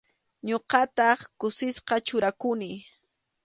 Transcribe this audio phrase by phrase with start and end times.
[0.47, 2.71] Ñuqataq kusisqa churakuni.